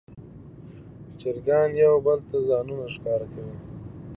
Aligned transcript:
چرګان 1.19 1.69
یو 1.83 1.95
بل 2.05 2.19
ته 2.29 2.37
ځانونه 2.47 2.85
ښکاره 2.95 3.27
کوي. 3.33 3.55